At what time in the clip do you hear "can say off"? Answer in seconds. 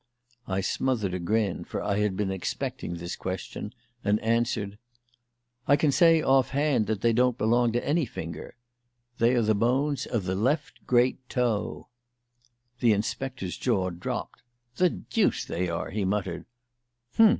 5.75-6.49